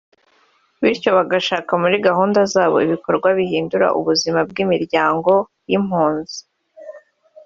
bityo 0.81 1.09
bagashaka 1.17 1.71
muri 1.83 1.95
gahunda 2.07 2.39
zabo 2.53 2.77
ibikorwa 2.85 3.27
bihindura 3.37 3.87
ubuzima 3.99 4.39
bw’imiryango 4.49 5.31
y’impunzi 5.69 6.39